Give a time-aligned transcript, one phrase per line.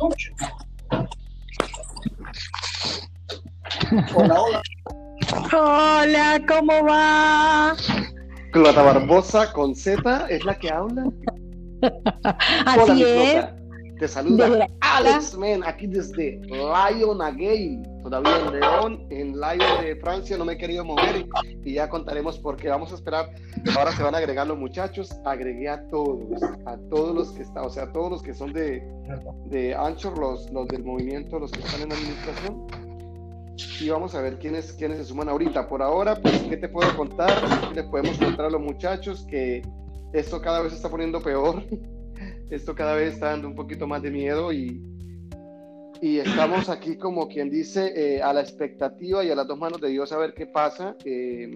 [0.00, 0.16] Hola,
[4.14, 4.62] hola.
[5.52, 7.76] Hola, ¿cómo va?
[8.52, 11.04] Clota Barbosa con Z es la que habla.
[12.66, 13.46] Así Hola, es.
[13.98, 17.82] Te saluda Alex Men, aquí desde Lyon again.
[18.10, 21.28] Todavía en León, en Lyon de Francia, no me he querido mover
[21.64, 22.68] y, ya contaremos por qué.
[22.68, 23.30] Vamos a esperar.
[23.76, 25.12] Ahora se van a agregar los muchachos.
[25.24, 28.52] Agregué a todos, a todos los que están, o sea, a todos los que son
[28.52, 28.82] de,
[29.46, 32.66] de Anchor, los, los del movimiento, los que están en administración.
[33.80, 35.68] Y vamos a ver quiénes, quiénes se suman ahorita.
[35.68, 37.30] Por ahora, pues, ¿qué te puedo contar?
[37.76, 39.62] Les podemos contar a los muchachos que
[40.12, 41.62] esto cada vez se está poniendo peor.
[42.50, 44.82] Esto cada vez está dando un poquito más de miedo y,
[46.02, 49.80] y estamos aquí como quien dice eh, a la expectativa y a las dos manos
[49.80, 50.96] de Dios a ver qué pasa.
[51.04, 51.54] Eh,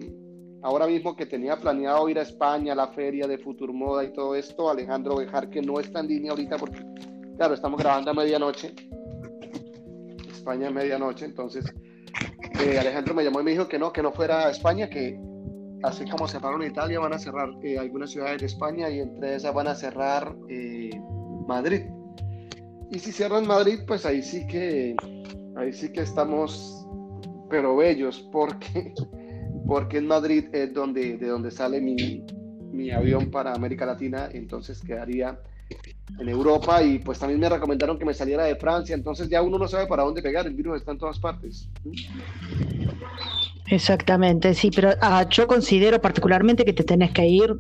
[0.63, 4.35] ahora mismo que tenía planeado ir a España, a la feria de Futurmoda y todo
[4.35, 6.85] esto, Alejandro Bejar que no está en línea ahorita porque,
[7.37, 8.75] claro, estamos grabando a medianoche.
[10.31, 11.65] España a medianoche, entonces
[12.61, 15.19] eh, Alejandro me llamó y me dijo que no, que no fuera a España, que
[15.83, 17.49] así como cerraron Italia, van a cerrar
[17.79, 20.37] algunas ciudades de España y entre esas van a cerrar
[21.47, 21.83] Madrid.
[22.95, 24.95] Y si cierran Madrid, pues ahí sí que,
[25.57, 26.87] ahí sí que estamos,
[27.51, 28.95] pero bellos, porque,
[29.67, 32.25] porque en Madrid es donde, de donde sale mi,
[32.71, 35.41] mi avión para América Latina, entonces quedaría
[36.21, 39.59] en Europa y pues también me recomendaron que me saliera de Francia, entonces ya uno
[39.59, 41.69] no sabe para dónde pegar, el virus está en todas partes.
[43.67, 47.55] Exactamente, sí, pero ah, yo considero particularmente que te tenés que ir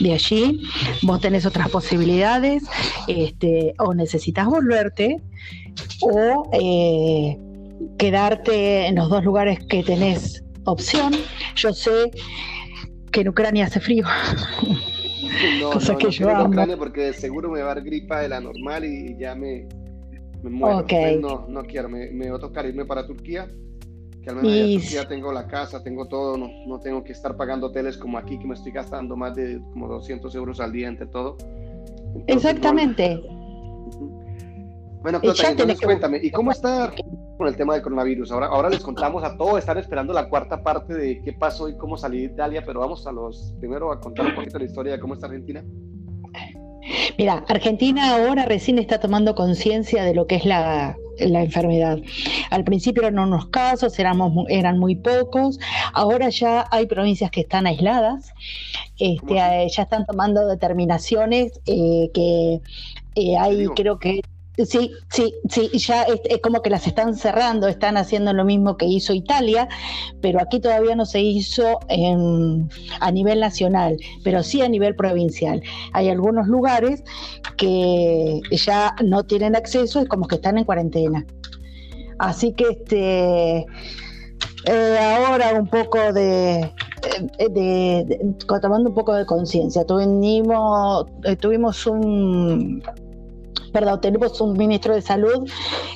[0.00, 0.62] de allí.
[1.02, 2.64] Vos tenés otras posibilidades,
[3.06, 5.22] este, o necesitas volverte,
[6.00, 7.38] o eh,
[7.98, 11.12] quedarte en los dos lugares que tenés opción.
[11.54, 12.10] Yo sé
[13.12, 14.04] que en Ucrania hace frío.
[15.60, 16.48] No, Cosa no, que no yo amo.
[16.48, 19.68] Ucrania porque seguro me va a dar gripa de la normal y ya me,
[20.42, 20.78] me muero.
[20.78, 20.92] Ok.
[20.92, 23.48] Entonces, no, no quiero, me, me va a tocar irme para Turquía,
[24.22, 27.36] que al menos Y- Turquía tengo la casa, tengo todo, no, no tengo que estar
[27.36, 30.88] pagando hoteles como aquí, que me estoy gastando más de como 200 euros al día
[30.88, 31.36] entre todo.
[31.40, 33.22] Entonces, Exactamente.
[35.02, 36.92] Bueno, Y Clota, ya entonces que- cuéntame, ¿y cómo está
[37.36, 38.32] con el tema del coronavirus?
[38.32, 41.76] Ahora, ahora les contamos a todos, están esperando la cuarta parte de qué pasó y
[41.76, 44.92] cómo salí de Italia, pero vamos a los, primero a contar un poquito la historia
[44.94, 45.64] de cómo está Argentina.
[47.16, 51.98] Mira, Argentina ahora recién está tomando conciencia de lo que es la, la enfermedad.
[52.50, 55.58] Al principio eran unos casos, éramos, eran muy pocos,
[55.92, 58.32] ahora ya hay provincias que están aisladas,
[58.98, 62.60] este, eh, ya están tomando determinaciones eh, que
[63.14, 64.20] eh, hay, creo que...
[64.66, 68.86] Sí, sí, sí, ya es, como que las están cerrando, están haciendo lo mismo que
[68.86, 69.68] hizo Italia,
[70.20, 71.78] pero aquí todavía no se hizo
[73.00, 75.62] a nivel nacional, pero sí a nivel provincial.
[75.92, 77.04] Hay algunos lugares
[77.56, 81.24] que ya no tienen acceso, es como que están en cuarentena.
[82.18, 83.64] Así que este
[84.66, 86.60] eh, ahora un poco de,
[87.38, 89.84] eh, de- de- tomando un poco de conciencia.
[89.84, 92.82] Tuvimos, eh, tuvimos un
[94.00, 95.48] tenemos un ministro de salud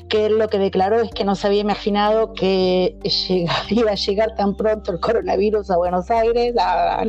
[0.08, 2.96] que lo que declaró es que no se había imaginado que
[3.28, 7.04] llega- iba a llegar tan pronto el coronavirus a Buenos Aires, a-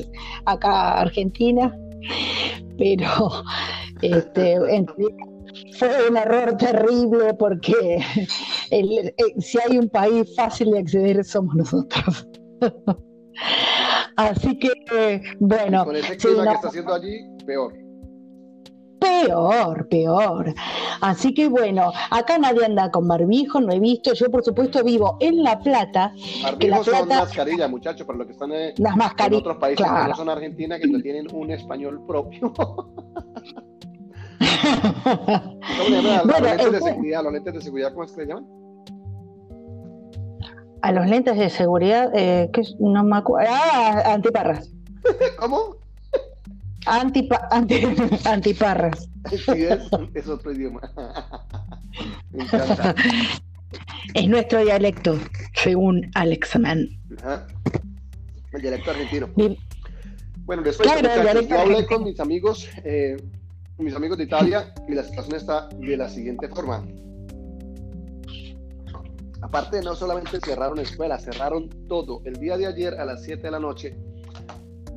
[0.46, 1.76] acá a Argentina,
[2.78, 3.08] pero
[4.02, 4.88] este, en-
[5.78, 8.04] fue un error terrible porque
[8.72, 12.28] el- eh, si hay un país fácil de acceder somos nosotros.
[14.16, 16.50] Así que, eh, bueno, Con sí, clima no.
[16.52, 17.74] que está haciendo allí, peor.
[19.04, 20.54] Peor, peor.
[21.02, 24.14] Así que bueno, acá nadie anda con barbijo, no he visto.
[24.14, 26.14] Yo, por supuesto, vivo en La Plata.
[26.60, 29.42] Que La Barbijos son mascarillas, muchachos, para los que están Las en mascarillas.
[29.42, 30.10] otros países que claro.
[30.10, 32.54] no son Argentina, que no tienen un español propio.
[32.54, 32.94] ¿Cómo
[35.90, 37.24] le llaman Bueno, los lentes de seguridad?
[37.24, 38.46] ¿Los lentes de seguridad cómo es que se llaman?
[40.82, 43.50] A los lentes de seguridad, eh, que no me acuerdo.
[43.54, 44.74] Ah, antiparras.
[45.40, 45.78] ¿Cómo?
[46.86, 47.82] Antipa- anti-
[48.26, 49.10] antiparras.
[49.30, 49.80] Sí, es,
[50.14, 50.82] es otro idioma.
[52.32, 52.96] Me encanta.
[54.14, 55.18] Es nuestro dialecto,
[55.56, 56.88] según Alex Mann.
[57.20, 57.48] Ajá.
[58.52, 59.30] El dialecto argentino.
[60.46, 63.18] Bueno, después Claro, yo hablé con mis amigos, eh,
[63.78, 66.86] mis amigos de Italia, y la situación está de la siguiente forma.
[69.42, 72.22] Aparte, no solamente cerraron escuelas, cerraron todo.
[72.26, 73.96] El día de ayer a las 7 de la noche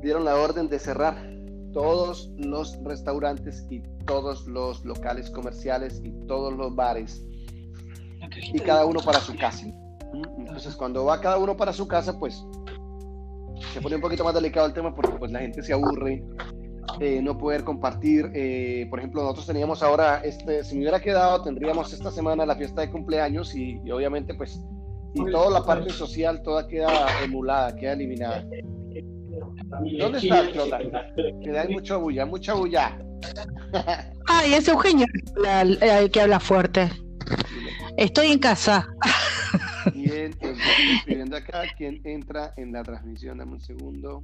[0.03, 1.36] dieron la orden de cerrar
[1.77, 7.23] todos los restaurantes y todos los locales comerciales y todos los bares
[8.51, 9.67] y cada uno para su casa.
[10.39, 12.43] Entonces, cuando va cada uno para su casa, pues
[13.75, 16.25] se pone un poquito más delicado el tema porque pues la gente se aburre,
[16.99, 18.31] eh, no poder compartir.
[18.33, 22.57] Eh, por ejemplo, nosotros teníamos ahora, este, si me hubiera quedado, tendríamos esta semana la
[22.57, 24.63] fiesta de cumpleaños y, obviamente pues,
[25.13, 28.47] y toda la parte social, toda queda emulada, queda eliminada.
[29.99, 30.79] ¿Dónde está Clota?
[31.17, 32.99] Que da mucho bulla, mucha bulla.
[34.27, 35.07] Ay, es Eugenio
[35.81, 36.91] el que habla fuerte.
[37.97, 38.89] Estoy en casa.
[39.93, 41.63] ¿Quién escribiendo acá?
[41.77, 43.39] ¿Quién entra en la transmisión?
[43.39, 44.23] Dame un segundo.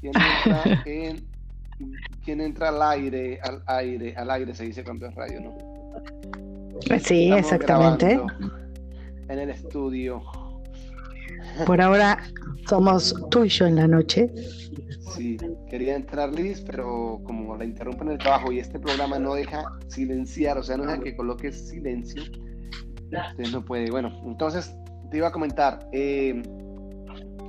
[0.00, 1.32] ¿Quién entra en
[2.24, 5.56] quién entra al aire, al aire, al aire se dice cuando es radio, ¿no?
[7.00, 8.20] Sí, exactamente.
[9.28, 10.22] En el estudio.
[11.66, 12.18] Por ahora
[12.68, 14.30] somos tú y yo en la noche.
[15.14, 15.36] Sí,
[15.68, 20.56] quería entrar Liz, pero como la interrumpen el trabajo y este programa no deja silenciar,
[20.58, 23.90] o sea, no deja que coloques silencio, usted no puede.
[23.90, 24.74] Bueno, entonces
[25.10, 26.42] te iba a comentar, eh,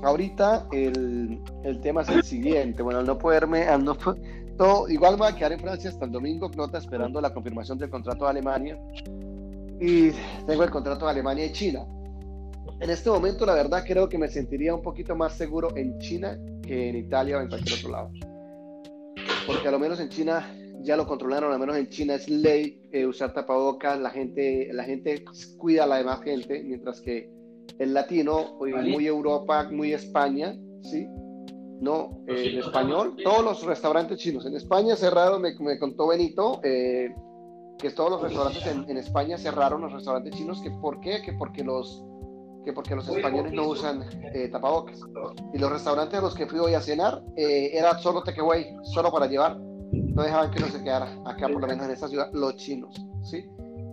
[0.01, 3.95] ahorita el, el, tema es el siguiente, bueno, al no poderme, al no,
[4.57, 7.89] todo, igual voy a quedar en Francia hasta el domingo, nota esperando la confirmación del
[7.89, 8.77] contrato de Alemania
[9.79, 10.11] y
[10.45, 11.85] tengo el contrato de Alemania y China.
[12.79, 16.37] En este momento, la verdad, creo que me sentiría un poquito más seguro en China
[16.61, 18.11] que en Italia o en cualquier otro lado.
[19.45, 20.45] Porque a lo menos en China
[20.81, 24.83] ya lo controlaron, al menos en China es ley eh, usar tapabocas, la gente, la
[24.83, 25.23] gente
[25.57, 27.31] cuida a la demás gente, mientras que
[27.79, 31.07] el latino, muy Europa, muy España, ¿sí?
[31.79, 34.45] No, eh, en español, todos los restaurantes chinos.
[34.45, 37.13] En España cerraron, me, me contó Benito, eh,
[37.77, 41.21] que todos los restaurantes en, en, España cerraron los restaurantes chinos, que ¿por qué?
[41.21, 42.03] Que porque los,
[42.63, 44.99] que porque los españoles no usan eh, tapabocas.
[45.53, 49.27] Y los restaurantes a los que fui hoy a cenar era solo takeaway, solo para
[49.27, 49.57] llevar.
[49.57, 52.95] No dejaban que uno se quedara acá, por lo menos en esta ciudad, los chinos,
[53.23, 53.45] ¿sí?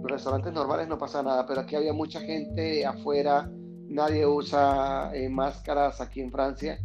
[0.03, 3.51] Los restaurantes normales no pasa nada, pero aquí había mucha gente afuera,
[3.89, 6.79] nadie usa máscaras aquí en Francia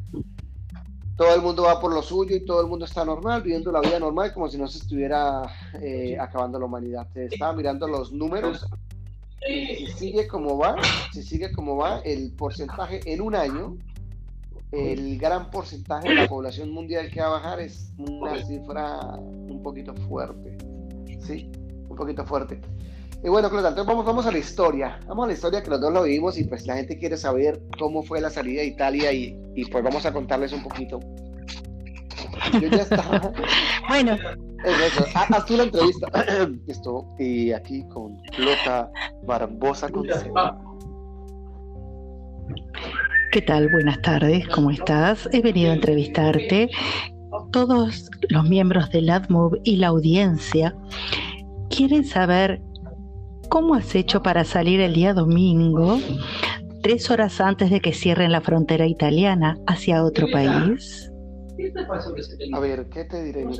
[1.16, 3.80] todo el mundo va por lo suyo y todo el mundo está normal, viviendo la
[3.80, 5.44] vida normal como si no se estuviera
[5.81, 7.08] eh, acabando la humanidad.
[7.16, 8.66] estaba mirando los números
[9.45, 10.75] si sigue como va,
[11.13, 13.77] si sigue como va, el porcentaje en un año,
[14.71, 19.62] el gran porcentaje de la población mundial que va a bajar es una cifra un
[19.63, 20.57] poquito fuerte.
[21.25, 21.51] Sí,
[21.88, 22.59] un poquito fuerte.
[23.24, 25.00] Y bueno, Claudia, entonces vamos, vamos a la historia.
[25.07, 27.62] Vamos a la historia que los dos lo vivimos y pues la gente quiere saber
[27.80, 31.00] cómo fue la salida de Italia y, y pues vamos a contarles un poquito.
[32.62, 33.31] Yo ya estaba.
[33.89, 34.18] bueno.
[34.66, 35.06] Eso.
[35.14, 36.08] Haz tú la entrevista.
[36.68, 38.92] Esto, y aquí con Clota
[39.24, 40.08] Barbosa con
[43.32, 43.70] ¿Qué tal?
[43.70, 45.28] Buenas tardes, ¿cómo estás?
[45.32, 46.70] He venido a entrevistarte.
[47.52, 50.76] Todos los miembros del AdMove y la audiencia
[51.70, 52.62] quieren saber
[53.50, 56.00] ¿Cómo has hecho para salir el día domingo,
[56.82, 61.12] tres horas antes de que cierren la frontera italiana, hacia otro país?
[62.54, 63.58] A ver, ¿qué te diré, mi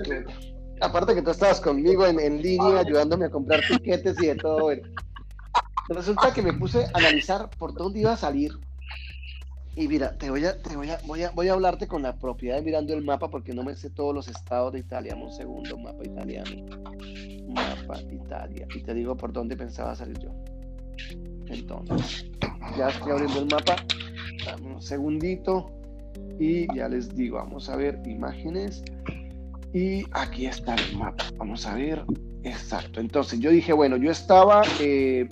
[0.81, 4.72] Aparte que tú estabas conmigo en, línea ayudándome a comprar tiquetes y de todo.
[5.89, 8.51] Resulta que me puse a analizar por dónde iba a salir.
[9.75, 12.16] Y mira, te voy a, te voy a, voy a, voy a hablarte con la
[12.16, 15.16] propiedad mirando el mapa porque no me sé todos los estados de Italia.
[15.16, 16.66] Un segundo, mapa italiano
[17.56, 20.30] mapa Italia y te digo por dónde pensaba salir yo.
[21.48, 22.30] Entonces,
[22.78, 23.75] ya estoy abriendo el mapa,
[24.45, 25.71] dame un segundito
[26.39, 28.83] y ya les digo, vamos a ver imágenes
[29.75, 32.06] y aquí está el mapa, vamos a ver,
[32.44, 33.02] exacto.
[33.02, 35.28] Entonces yo dije, bueno, yo estaba eh,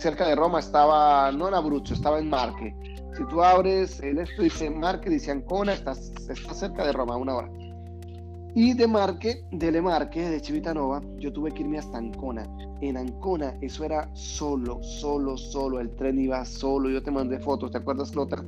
[0.00, 2.74] cerca de Roma, estaba no en Abruzzo, estaba en Marque.
[3.16, 7.36] Si tú abres el esto dice Marque, dice Ancona, estás, está cerca de Roma, una
[7.36, 7.50] hora.
[8.56, 12.48] Y de Marque, de Le Marque, de Chivitanova, yo tuve que irme hasta Ancona.
[12.80, 15.78] En Ancona, eso era solo, solo, solo.
[15.78, 16.90] El tren iba solo.
[16.90, 18.44] Yo te mandé fotos, ¿te acuerdas, Lothar?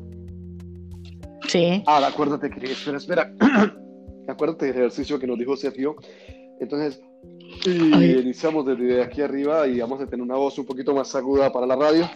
[1.46, 1.84] Sí.
[1.86, 2.72] Ah, acuérdate que.
[2.72, 3.32] Espera, espera.
[4.28, 5.96] acuérdate del ejercicio que nos dijo Sergio.
[6.60, 7.02] Entonces,
[7.66, 11.66] iniciamos desde aquí arriba y vamos a tener una voz un poquito más aguda para
[11.66, 12.08] la radio.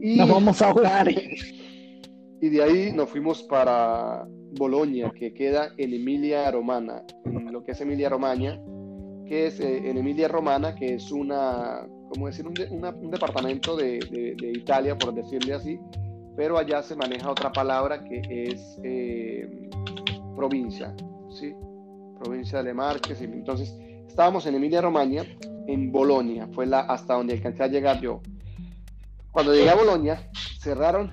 [0.00, 1.08] Y, nos vamos a ahogar.
[1.10, 7.72] Y de ahí nos fuimos para Bolonia, que queda en Emilia Romana, en lo que
[7.72, 8.60] es Emilia Romagna,
[9.26, 13.98] que es eh, en Emilia Romana, que es una, como decir, un, un departamento de,
[14.38, 15.78] de, Italia, por decirle así,
[16.36, 19.70] pero allá se maneja otra palabra que es eh,
[20.48, 20.94] provincia,
[21.30, 21.54] ¿sí?
[22.22, 23.20] Provincia de Marques.
[23.22, 23.74] Entonces,
[24.06, 25.24] estábamos en Emilia Romagna,
[25.66, 28.20] en Bolonia, fue la, hasta donde alcancé a llegar yo.
[29.30, 31.10] Cuando llegué a Bolonia, cerraron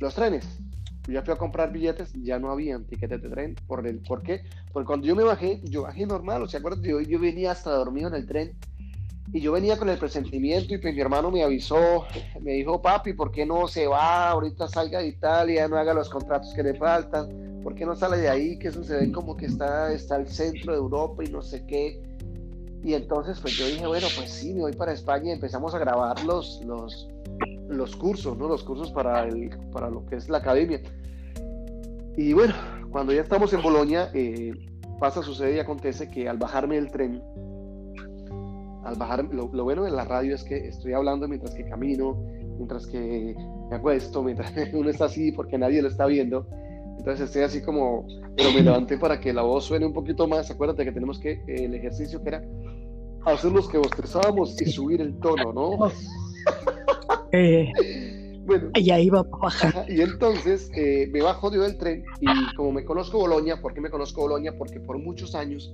[0.00, 0.60] los trenes
[1.08, 3.56] ya fui a comprar billetes, ya no había tiquetes de tren.
[3.66, 4.42] ¿Por, el, ¿por qué?
[4.72, 7.70] Porque cuando yo me bajé, yo bajé normal, o sea, acuerdas, yo, yo venía hasta
[7.70, 8.56] dormido en el tren
[9.32, 12.04] y yo venía con el presentimiento y pues mi hermano me avisó,
[12.40, 14.30] me dijo, papi, ¿por qué no se va?
[14.30, 18.18] Ahorita salga de Italia, no haga los contratos que le faltan, ¿por qué no sale
[18.18, 18.58] de ahí?
[18.58, 21.64] Que eso se ve como que está, está el centro de Europa y no sé
[21.66, 22.02] qué.
[22.82, 25.78] Y entonces pues yo dije, bueno, pues sí, me voy para España y empezamos a
[25.78, 27.08] grabar los, los,
[27.68, 28.48] los cursos, ¿no?
[28.48, 30.80] Los cursos para, el, para lo que es la academia.
[32.16, 32.54] Y bueno,
[32.90, 34.52] cuando ya estamos en Bolonia, eh,
[34.98, 37.22] pasa, sucede y acontece que al bajarme del tren,
[38.84, 42.16] al bajar, lo, bueno de la radio es que estoy hablando mientras que camino,
[42.56, 43.34] mientras que
[43.70, 46.46] me acuesto, mientras uno está así porque nadie lo está viendo.
[47.00, 50.50] Entonces estoy así como, pero me levanté para que la voz suene un poquito más.
[50.50, 52.44] Acuérdate que tenemos que, el ejercicio que era
[53.24, 55.90] hacer los que bostezábamos y subir el tono, ¿no?
[57.32, 57.70] Eh,
[58.44, 59.86] bueno, y ahí va bajar.
[59.88, 63.80] Y entonces eh, me bajo yo del tren y como me conozco Bolonia, ¿por qué
[63.80, 64.58] me conozco Bolonia?
[64.58, 65.72] Porque por muchos años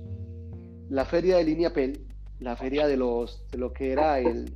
[0.87, 1.93] la feria de Línea Pen,
[2.39, 4.53] la feria de los de lo que era el,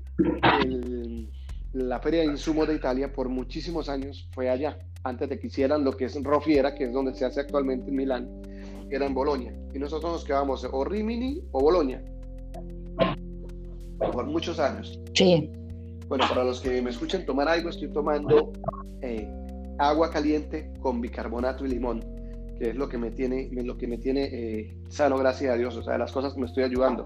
[1.74, 5.84] la feria de insumos de Italia, por muchísimos años fue allá, antes de que hicieran
[5.84, 8.30] lo que es Rofiera, que es donde se hace actualmente en Milán,
[8.90, 9.54] era en Bolonia.
[9.74, 12.04] Y nosotros nos quedamos o Rimini o Bolonia
[14.12, 15.00] por muchos años.
[15.14, 15.50] Sí.
[16.08, 18.52] Bueno, para los que me escuchen tomar algo, estoy tomando
[19.02, 19.30] eh,
[19.78, 22.02] agua caliente con bicarbonato y limón,
[22.58, 25.76] que es lo que me tiene, lo que me tiene eh, sano, gracias a Dios,
[25.78, 27.06] o sea, las cosas que me estoy ayudando.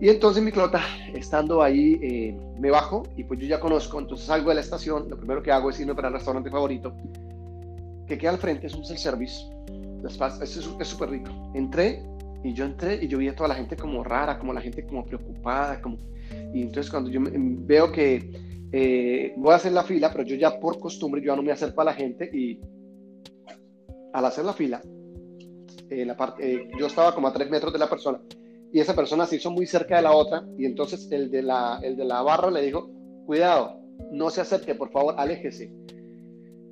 [0.00, 0.80] Y entonces mi clota,
[1.12, 5.08] estando ahí, eh, me bajo y pues yo ya conozco, entonces salgo de la estación,
[5.08, 6.94] lo primero que hago es irme para el restaurante favorito,
[8.06, 9.50] que queda al frente, es un self-service,
[10.40, 11.30] es súper rico.
[11.54, 12.00] Entré
[12.44, 14.86] y yo entré y yo vi a toda la gente como rara, como la gente
[14.86, 15.98] como preocupada, como...
[16.54, 18.30] Y entonces cuando yo veo que
[18.70, 21.50] eh, voy a hacer la fila, pero yo ya por costumbre, yo ya no me
[21.50, 22.60] acerco a la gente y
[24.12, 24.80] al hacer la fila,
[25.90, 28.20] eh, la eh, yo estaba como a tres metros de la persona
[28.72, 31.80] y esa persona se hizo muy cerca de la otra y entonces el de la,
[31.82, 32.90] el de la barra le dijo,
[33.26, 33.80] cuidado,
[34.12, 35.72] no se acerque, por favor, aléjese.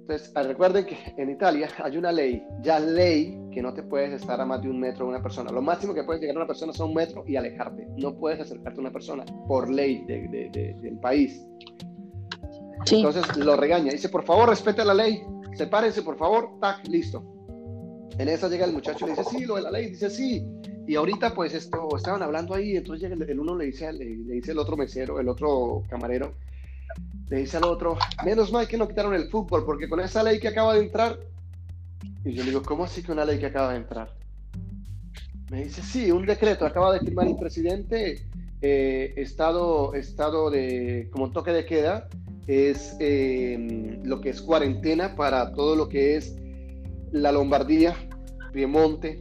[0.09, 4.13] Entonces, ah, recuerden que en Italia hay una ley, ya ley, que no te puedes
[4.13, 5.51] estar a más de un metro de una persona.
[5.51, 7.89] Lo máximo que puedes llegar a una persona es un metro y alejarte.
[7.97, 11.43] No puedes acercarte a una persona por ley del país.
[12.89, 13.91] Entonces lo regaña.
[13.91, 15.23] Dice, por favor, respete la ley.
[15.55, 16.51] Sepárense, por favor.
[16.61, 17.25] Tac, listo.
[18.19, 19.89] En esa llega el muchacho y le dice, sí, lo de la ley.
[19.89, 20.47] Dice, sí.
[20.87, 22.77] Y ahorita, pues, esto, estaban hablando ahí.
[22.77, 26.33] Entonces llega el, uno le dice, le dice el otro mesero, el otro camarero
[27.29, 30.39] le dice al otro, menos mal que no quitaron el fútbol, porque con esa ley
[30.39, 31.19] que acaba de entrar,
[32.25, 34.15] y yo le digo, ¿cómo así que una ley que acaba de entrar?
[35.51, 38.23] Me dice, sí, un decreto, acaba de firmar el presidente,
[38.63, 42.09] eh, estado, estado de, como toque de queda,
[42.47, 46.37] es eh, lo que es cuarentena para todo lo que es
[47.11, 47.97] la Lombardía,
[48.53, 49.21] Piemonte,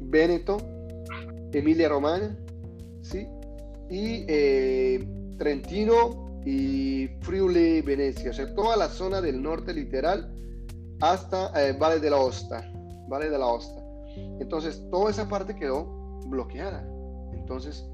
[0.00, 0.56] Véneto,
[1.52, 2.36] Emilia Romagna,
[3.02, 3.26] ¿sí?
[3.90, 5.06] Y eh,
[5.38, 10.32] Trentino, y Friuli, Venecia, o sea, toda la zona del norte literal
[11.00, 12.70] hasta eh, Valle de la Osta,
[13.08, 13.80] Valle de la Osta.
[14.40, 15.84] Entonces, toda esa parte quedó
[16.26, 16.86] bloqueada.
[17.32, 17.88] Entonces,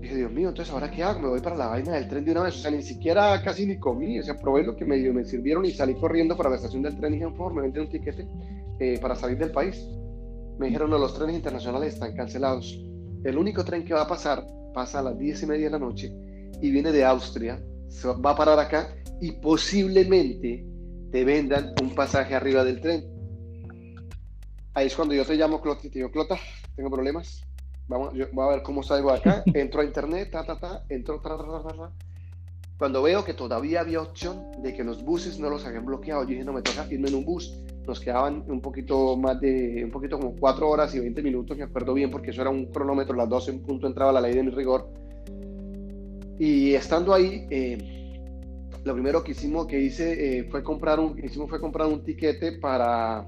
[0.00, 1.20] dije, Dios mío, entonces, ¿ahora qué hago?
[1.20, 2.56] Me voy para la vaina del tren de una vez.
[2.56, 4.18] O sea, ni siquiera casi ni comí.
[4.18, 6.96] O sea, probé lo que me, me sirvieron y salí corriendo para la estación del
[6.96, 8.26] tren y dije, por me venden un tiquete
[8.78, 9.86] eh, para salir del país.
[10.60, 12.78] Me dijeron, no, los trenes internacionales están cancelados.
[13.24, 15.78] El único tren que va a pasar pasa a las diez y media de la
[15.78, 16.12] noche
[16.60, 20.66] y viene de Austria, se va a parar acá y posiblemente
[21.10, 23.06] te vendan un pasaje arriba del tren.
[24.74, 26.38] Ahí es cuando yo te llamo Clota y te digo, Clota,
[26.76, 27.42] tengo problemas.
[27.88, 29.42] Vamos, yo voy a ver cómo salgo acá.
[29.54, 31.90] Entro a internet, ta, ta, ta, entro, ta, ta, ta, ta,
[32.76, 36.28] Cuando veo que todavía había opción de que los buses no los habían bloqueado, yo
[36.28, 37.50] dije, no me toca irme en un bus.
[37.86, 41.64] Nos quedaban un poquito más de, un poquito como 4 horas y 20 minutos, me
[41.64, 44.42] acuerdo bien, porque eso era un cronómetro, las 12 en punto entraba la ley de
[44.42, 44.88] mi rigor
[46.40, 47.76] y estando ahí, eh,
[48.82, 52.52] lo primero que hicimos, que hice, eh, fue comprar un, hicimos fue comprar un tiquete
[52.52, 53.26] para,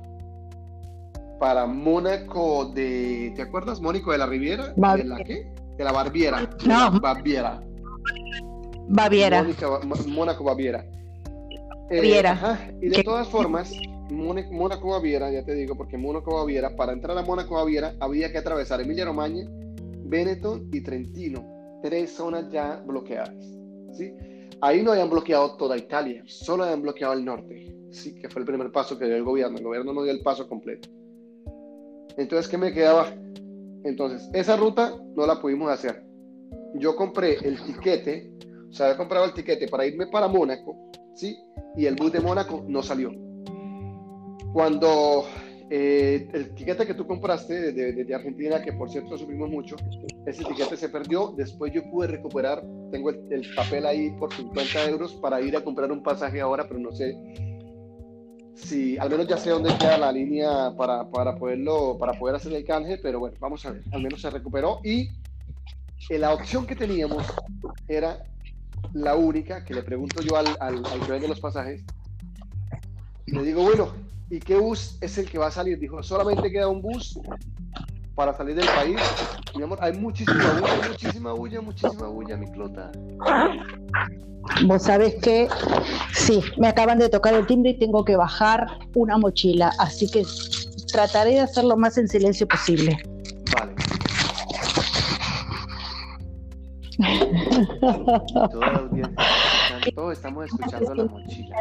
[1.38, 3.82] para Mónaco de, ¿te acuerdas?
[3.82, 5.47] Mónico de la Riviera, ¿de la qué?
[5.76, 6.49] De la Barbiera.
[6.64, 6.99] No.
[7.00, 7.62] Baviera.
[8.88, 9.47] Baviera.
[10.09, 10.87] Mónaco Baviera.
[11.90, 12.23] Eh.
[12.80, 13.75] Y de todas formas,
[14.11, 18.38] Mónaco Baviera, ya te digo, porque Mónaco Baviera, para entrar a Mónaco Baviera había que
[18.38, 19.49] atravesar Emilia Romagna,
[20.04, 23.35] Veneto y Trentino tres zonas ya bloqueadas.
[23.92, 24.14] ¿sí?
[24.61, 28.47] Ahí no habían bloqueado toda Italia, solo habían bloqueado el norte, sí, que fue el
[28.47, 29.59] primer paso que dio el gobierno.
[29.59, 30.88] El gobierno no dio el paso completo.
[32.16, 33.12] Entonces, ¿qué me quedaba?
[33.85, 36.04] Entonces, esa ruta no la pudimos hacer.
[36.75, 38.30] Yo compré el tiquete,
[38.71, 40.76] o sea, había comprado el tiquete para irme para Mónaco,
[41.14, 41.37] ¿sí?
[41.76, 43.11] Y el bus de Mónaco no salió.
[44.52, 45.25] Cuando
[45.71, 49.76] eh, el tiquete que tú compraste desde, Argentina, que por cierto subimos mucho,
[50.26, 51.32] ese tiquete se perdió.
[51.35, 55.90] Después yo pude recuperar, tengo el, papel ahí por 50 euros para ir a comprar
[55.90, 57.16] un pasaje ahora, pero no sé
[58.54, 62.52] si al menos ya sé dónde queda la línea para, para, poderlo, para poder hacer
[62.52, 65.09] el canje, pero bueno, vamos a ver, al menos se recuperó y
[66.11, 67.25] la opción que teníamos
[67.88, 68.23] era
[68.92, 71.82] la única que le pregunto yo al, al, al de los pasajes.
[73.25, 74.01] Le digo, bueno,
[74.32, 75.78] ¿y qué bus es el que va a salir?
[75.78, 77.20] Dijo, solamente queda un bus
[78.14, 78.96] para salir del país.
[79.54, 82.90] Mi amor, hay muchísima bulla, muchísima bulla, muchísima bulla, mi clota.
[84.64, 85.48] Vos sabés que
[86.14, 90.24] sí, me acaban de tocar el timbre y tengo que bajar una mochila, así que
[90.90, 92.96] trataré de hacerlo más en silencio posible.
[93.54, 93.74] Vale.
[99.94, 101.56] todos estamos escuchando la mochila.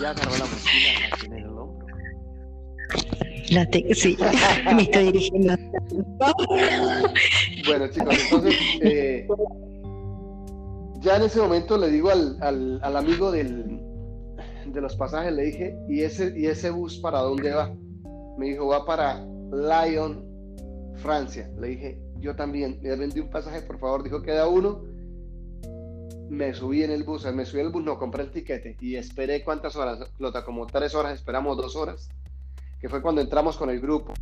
[0.00, 1.86] Ya agarró la mochila, la tiene en el hombro.
[3.50, 4.16] La sí,
[4.74, 5.54] me estoy dirigiendo.
[7.66, 9.28] bueno, chicos, entonces, eh,
[11.00, 12.38] ya en ese momento le digo al,
[12.82, 13.80] al, amigo del,
[14.66, 17.74] de los pasajes, le dije, ¿y ese, ¿y ese bus para dónde va?
[18.36, 20.24] Me dijo, va para Lyon,
[20.96, 21.48] Francia.
[21.58, 22.78] Le dije, yo también.
[22.82, 24.82] Le vendí un pasaje, por favor, dijo, queda uno.
[26.28, 28.96] Me subí en el bus, me subí en el bus, no, compré el tiquete y
[28.96, 32.08] esperé cuántas horas, Lota, como tres horas, esperamos dos horas,
[32.80, 34.12] que fue cuando entramos con el grupo.